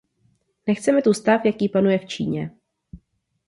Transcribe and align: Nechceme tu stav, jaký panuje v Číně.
Nechceme 0.67 1.01
tu 1.01 1.13
stav, 1.13 1.45
jaký 1.45 1.69
panuje 1.69 1.99
v 1.99 2.05
Číně. 2.05 2.51